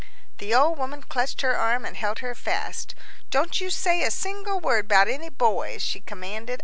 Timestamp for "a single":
4.01-4.59